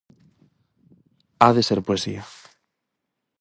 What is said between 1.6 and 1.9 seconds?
ser